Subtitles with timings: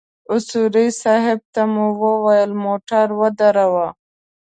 [0.33, 3.87] اصولي صیب ته مو وويل موټر ودروه.